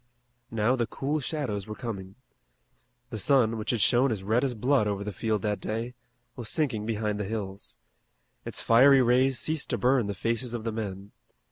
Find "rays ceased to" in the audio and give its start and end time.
9.03-9.77